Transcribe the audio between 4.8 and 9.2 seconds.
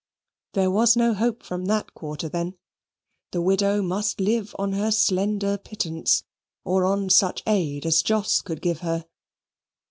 slender pittance, or on such aid as Jos could give her.